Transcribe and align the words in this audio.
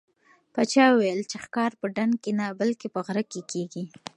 پاچا 0.53 0.85
وویل 0.89 1.21
چې 1.31 1.37
ښکار 1.43 1.71
په 1.79 1.85
ډنډ 1.95 2.13
کې 2.23 2.31
نه 2.39 2.45
بلکې 2.59 2.87
په 2.93 2.99
غره 3.05 3.23
کې 3.31 3.41
کېږي. 3.51 3.83